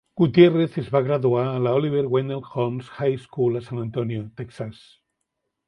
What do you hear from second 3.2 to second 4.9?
School a San Antonio, Texas.